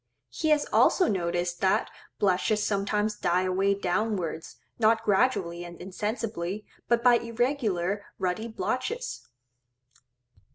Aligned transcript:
He 0.31 0.49
has 0.49 0.65
also 0.73 1.07
noticed 1.07 1.61
that 1.61 1.91
blushes 2.17 2.65
sometimes 2.65 3.15
die 3.19 3.43
away 3.43 3.75
downwards, 3.75 4.55
not 4.79 5.03
gradually 5.03 5.63
and 5.63 5.79
insensibly, 5.79 6.65
but 6.87 7.03
by 7.03 7.19
irregular 7.19 8.03
ruddy 8.17 8.47
blotches. 8.47 9.27